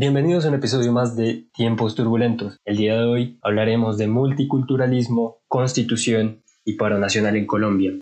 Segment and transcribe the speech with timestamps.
[0.00, 2.60] Bienvenidos a un episodio más de Tiempos Turbulentos.
[2.64, 7.94] El día de hoy hablaremos de multiculturalismo, constitución y paro nacional en Colombia.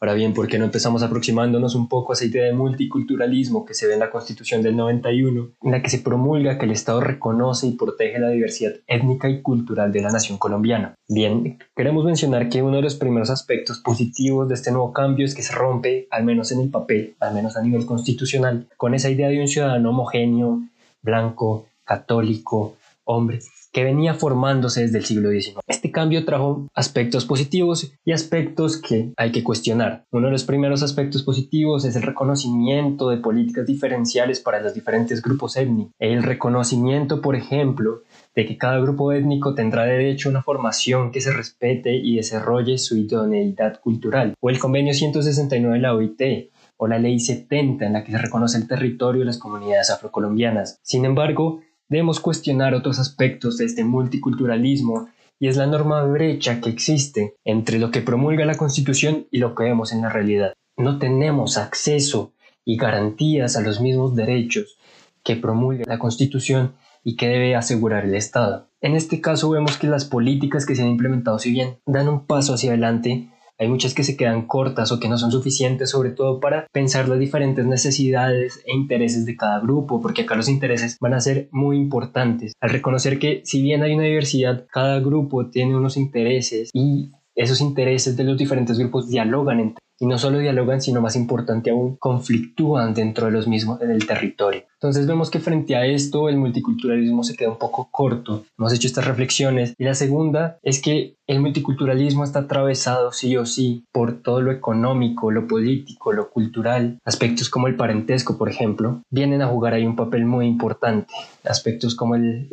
[0.00, 3.74] Ahora bien, ¿por qué no empezamos aproximándonos un poco a esa idea de multiculturalismo que
[3.74, 7.00] se ve en la Constitución del 91, en la que se promulga que el Estado
[7.00, 10.94] reconoce y protege la diversidad étnica y cultural de la nación colombiana?
[11.08, 15.34] Bien, queremos mencionar que uno de los primeros aspectos positivos de este nuevo cambio es
[15.34, 19.10] que se rompe, al menos en el papel, al menos a nivel constitucional, con esa
[19.10, 20.62] idea de un ciudadano homogéneo,
[21.02, 22.76] blanco, católico,
[23.08, 23.38] hombre,
[23.72, 25.58] que venía formándose desde el siglo XIX.
[25.66, 30.04] Este cambio trajo aspectos positivos y aspectos que hay que cuestionar.
[30.10, 35.22] Uno de los primeros aspectos positivos es el reconocimiento de políticas diferenciales para los diferentes
[35.22, 35.92] grupos étnicos.
[35.98, 38.02] El reconocimiento, por ejemplo,
[38.34, 42.76] de que cada grupo étnico tendrá derecho a una formación que se respete y desarrolle
[42.76, 44.34] su idoneidad cultural.
[44.40, 48.18] O el convenio 169 de la OIT, o la ley 70 en la que se
[48.18, 50.78] reconoce el territorio de las comunidades afrocolombianas.
[50.82, 55.08] Sin embargo, debemos cuestionar otros aspectos de este multiculturalismo
[55.40, 59.54] y es la enorme brecha que existe entre lo que promulga la Constitución y lo
[59.54, 60.52] que vemos en la realidad.
[60.76, 62.32] No tenemos acceso
[62.64, 64.78] y garantías a los mismos derechos
[65.24, 68.68] que promulga la Constitución y que debe asegurar el Estado.
[68.80, 72.26] En este caso vemos que las políticas que se han implementado, si bien dan un
[72.26, 76.10] paso hacia adelante, hay muchas que se quedan cortas o que no son suficientes, sobre
[76.10, 80.96] todo para pensar las diferentes necesidades e intereses de cada grupo, porque acá los intereses
[81.00, 82.52] van a ser muy importantes.
[82.60, 87.60] Al reconocer que si bien hay una diversidad, cada grupo tiene unos intereses y esos
[87.60, 91.96] intereses de los diferentes grupos dialogan entre y no solo dialogan, sino más importante aún,
[91.96, 94.62] conflictúan dentro de los mismos en el territorio.
[94.74, 98.44] Entonces vemos que frente a esto el multiculturalismo se queda un poco corto.
[98.56, 99.74] Hemos hecho estas reflexiones.
[99.76, 104.52] Y la segunda es que el multiculturalismo está atravesado sí o sí por todo lo
[104.52, 106.98] económico, lo político, lo cultural.
[107.04, 111.12] Aspectos como el parentesco, por ejemplo, vienen a jugar ahí un papel muy importante.
[111.44, 112.48] Aspectos como el,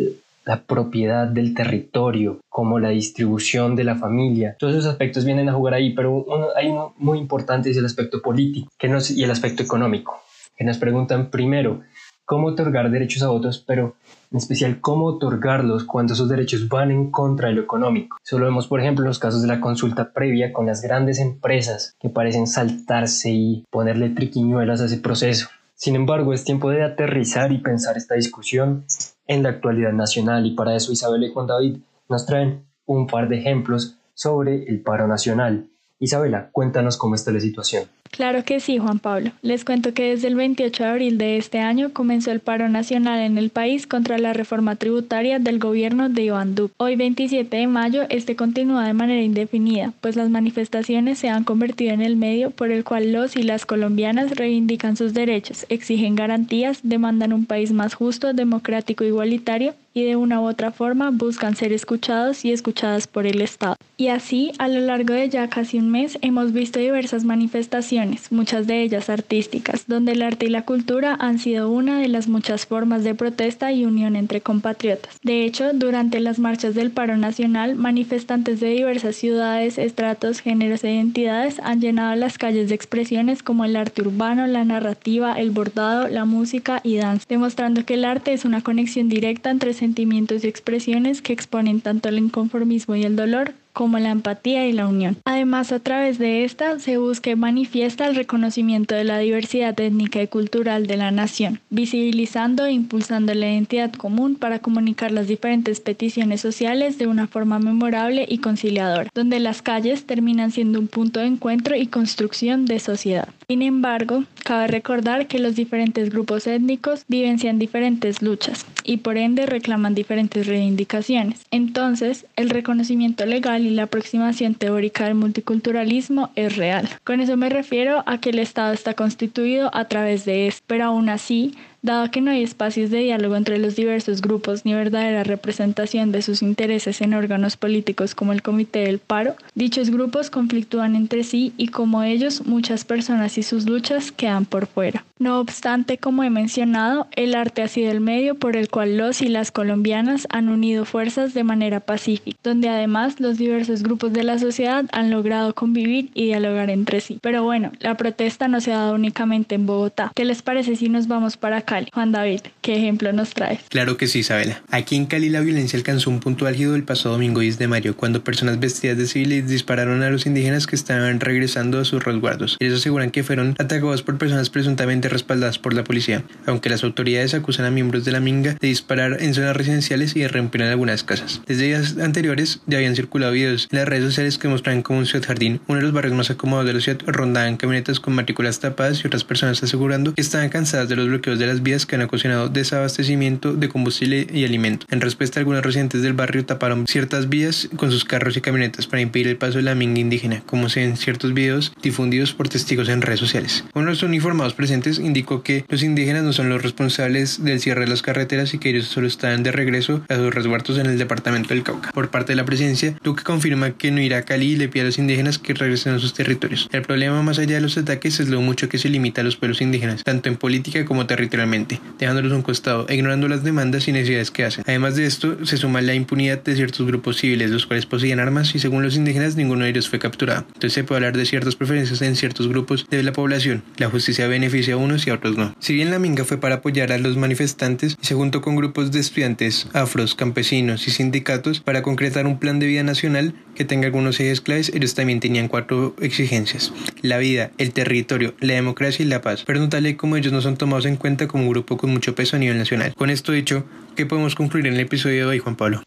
[0.45, 4.56] la propiedad del territorio, como la distribución de la familia.
[4.59, 6.25] Todos esos aspectos vienen a jugar ahí, pero
[6.56, 10.22] hay uno muy importante, es el aspecto político que nos, y el aspecto económico,
[10.56, 11.81] que nos preguntan primero
[12.25, 13.95] cómo otorgar derechos a otros, pero
[14.31, 18.17] en especial cómo otorgarlos cuando esos derechos van en contra de lo económico.
[18.23, 21.19] Eso lo vemos, por ejemplo, en los casos de la consulta previa con las grandes
[21.19, 25.50] empresas que parecen saltarse y ponerle triquiñuelas a ese proceso.
[25.75, 28.85] Sin embargo, es tiempo de aterrizar y pensar esta discusión
[29.28, 31.78] en la actualidad nacional y para eso Isabel y Juan David
[32.09, 35.68] nos traen un par de ejemplos sobre el paro nacional.
[36.00, 37.86] Isabela, cuéntanos cómo está la situación.
[38.15, 39.31] Claro que sí, Juan Pablo.
[39.41, 43.19] Les cuento que desde el 28 de abril de este año comenzó el paro nacional
[43.19, 46.73] en el país contra la reforma tributaria del gobierno de Iván Duque.
[46.77, 51.93] Hoy 27 de mayo este continúa de manera indefinida, pues las manifestaciones se han convertido
[51.93, 56.79] en el medio por el cual los y las colombianas reivindican sus derechos, exigen garantías,
[56.83, 61.55] demandan un país más justo, democrático, e igualitario y de una u otra forma buscan
[61.55, 63.77] ser escuchados y escuchadas por el Estado.
[63.97, 68.67] Y así, a lo largo de ya casi un mes, hemos visto diversas manifestaciones, muchas
[68.67, 72.66] de ellas artísticas, donde el arte y la cultura han sido una de las muchas
[72.66, 75.17] formas de protesta y unión entre compatriotas.
[75.23, 80.94] De hecho, durante las marchas del paro nacional, manifestantes de diversas ciudades, estratos, géneros e
[80.94, 86.07] identidades han llenado las calles de expresiones como el arte urbano, la narrativa, el bordado,
[86.07, 90.47] la música y danza, demostrando que el arte es una conexión directa entre sentimientos y
[90.47, 95.18] expresiones que exponen tanto el inconformismo y el dolor como la empatía y la unión.
[95.25, 100.22] Además, a través de esta se busca y manifiesta el reconocimiento de la diversidad étnica
[100.22, 105.81] y cultural de la nación, visibilizando e impulsando la identidad común para comunicar las diferentes
[105.81, 111.19] peticiones sociales de una forma memorable y conciliadora, donde las calles terminan siendo un punto
[111.19, 113.28] de encuentro y construcción de sociedad.
[113.50, 119.47] Sin embargo, cabe recordar que los diferentes grupos étnicos vivencian diferentes luchas y por ende
[119.47, 121.45] reclaman diferentes reivindicaciones.
[121.50, 126.88] Entonces, el reconocimiento legal y la aproximación teórica del multiculturalismo es real.
[127.03, 130.86] Con eso me refiero a que el Estado está constituido a través de esto, pero
[130.86, 135.23] aún así Dado que no hay espacios de diálogo entre los diversos grupos ni verdadera
[135.23, 140.95] representación de sus intereses en órganos políticos como el Comité del Paro, dichos grupos conflictúan
[140.95, 145.05] entre sí y como ellos muchas personas y sus luchas quedan por fuera.
[145.19, 149.21] No obstante, como he mencionado, el arte ha sido el medio por el cual los
[149.21, 154.23] y las colombianas han unido fuerzas de manera pacífica, donde además los diversos grupos de
[154.23, 157.19] la sociedad han logrado convivir y dialogar entre sí.
[157.21, 160.11] Pero bueno, la protesta no se ha dado únicamente en Bogotá.
[160.15, 161.75] ¿Qué les parece si nos vamos para acá?
[161.94, 163.60] Juan David, ¿qué ejemplo nos traes?
[163.69, 164.62] Claro que sí, Isabela.
[164.72, 167.98] Aquí en Cali la violencia alcanzó un punto álgido el pasado domingo 10 de mayo,
[167.98, 172.57] cuando personas vestidas de civiles dispararon a los indígenas que estaban regresando a sus resguardos.
[172.60, 177.33] Ellos aseguran que fueron atacados por personas presuntamente respaldadas por la policía, aunque las autoridades
[177.33, 181.04] acusan a miembros de la Minga de disparar en zonas residenciales y de en algunas
[181.04, 181.42] casas.
[181.45, 185.06] Desde días anteriores ya habían circulado videos en las redes sociales que mostraban como un
[185.06, 188.60] Ciudad Jardín, uno de los barrios más acomodados de la ciudad, rondaban camionetas con matrículas
[188.60, 191.95] tapadas y otras personas asegurando que estaban cansadas de los bloqueos de las vías que
[191.95, 194.85] han ocasionado desabastecimiento de combustible y alimento.
[194.89, 199.01] En respuesta, algunos residentes del barrio taparon ciertas vías con sus carros y camionetas para
[199.01, 202.88] impedir el paso de la minga indígena, como se ven ciertos videos difundidos por testigos
[202.88, 203.65] en redes sociales.
[203.73, 207.81] Uno de los uniformados presentes indicó que los indígenas no son los responsables del cierre
[207.81, 210.97] de las carreteras y que ellos solo están de regreso a sus resguardos en el
[210.97, 211.91] departamento del Cauca.
[211.91, 214.83] Por parte de la presidencia, Duque confirma que no irá a Cali y le pide
[214.83, 216.69] a los indígenas que regresen a sus territorios.
[216.71, 219.35] El problema más allá de los ataques es lo mucho que se limita a los
[219.35, 221.55] pueblos indígenas, tanto en política como territorialmente,
[222.00, 224.63] dejándolos a un costado, ignorando las demandas y necesidades que hacen.
[224.68, 228.54] Además de esto, se suma la impunidad de ciertos grupos civiles, los cuales poseían armas
[228.56, 230.46] y según los indígenas ninguno de ellos fue capturado.
[230.48, 233.63] Entonces se puede hablar de ciertas preferencias en ciertos grupos de la población.
[233.78, 235.56] La justicia beneficia a unos y a otros no.
[235.60, 239.00] Si bien la minga fue para apoyar a los manifestantes se juntó con grupos de
[239.00, 244.19] estudiantes, afros, campesinos y sindicatos para concretar un plan de vida nacional que tenga algunos
[244.19, 246.74] ejes claves, ellos también tenían cuatro exigencias.
[247.02, 249.44] La vida, el territorio, la democracia y la paz.
[249.46, 252.35] Pero no tal como ellos no son tomados en cuenta un grupo con mucho peso
[252.35, 252.93] a nivel nacional.
[252.95, 253.65] Con esto dicho,
[253.95, 255.81] ¿qué podemos concluir en el episodio de hoy, Juan Pablo?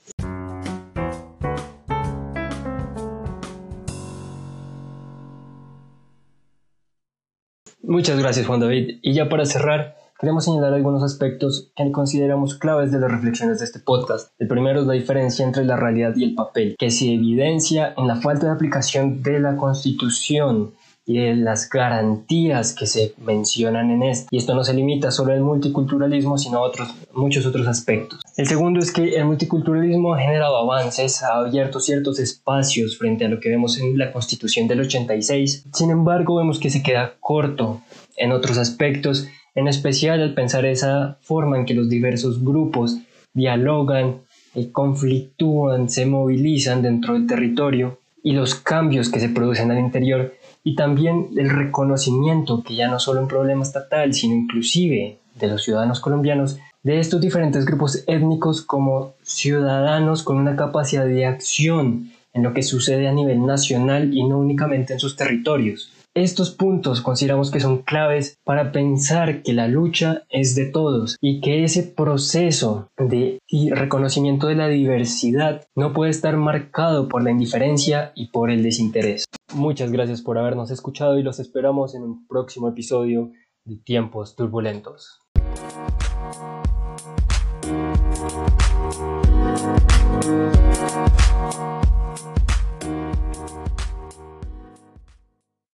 [7.88, 8.98] Muchas gracias Juan David.
[9.00, 13.64] Y ya para cerrar, queremos señalar algunos aspectos que consideramos claves de las reflexiones de
[13.64, 14.30] este podcast.
[14.38, 18.06] El primero es la diferencia entre la realidad y el papel, que se evidencia en
[18.06, 20.74] la falta de aplicación de la Constitución
[21.08, 24.28] y de las garantías que se mencionan en este.
[24.30, 28.20] Y esto no se limita solo al multiculturalismo, sino a otros, muchos otros aspectos.
[28.36, 33.28] El segundo es que el multiculturalismo ha generado avances, ha abierto ciertos espacios frente a
[33.28, 35.64] lo que vemos en la Constitución del 86.
[35.72, 37.80] Sin embargo, vemos que se queda corto
[38.18, 42.98] en otros aspectos, en especial al pensar esa forma en que los diversos grupos
[43.32, 44.20] dialogan,
[44.54, 50.34] y conflictúan, se movilizan dentro del territorio y los cambios que se producen al interior
[50.64, 55.62] y también el reconocimiento que ya no solo un problema estatal, sino inclusive de los
[55.62, 62.42] ciudadanos colombianos, de estos diferentes grupos étnicos como ciudadanos con una capacidad de acción en
[62.42, 65.90] lo que sucede a nivel nacional y no únicamente en sus territorios.
[66.18, 71.40] Estos puntos consideramos que son claves para pensar que la lucha es de todos y
[71.40, 73.38] que ese proceso de
[73.70, 79.26] reconocimiento de la diversidad no puede estar marcado por la indiferencia y por el desinterés.
[79.54, 83.30] Muchas gracias por habernos escuchado y los esperamos en un próximo episodio
[83.64, 85.20] de Tiempos Turbulentos.